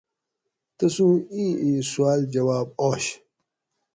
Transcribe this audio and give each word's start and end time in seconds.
تسوں 0.77 1.15
ایں 1.33 1.53
ایں 1.61 1.79
سوال 1.91 2.19
جواب 2.33 2.67
آش 2.87 3.05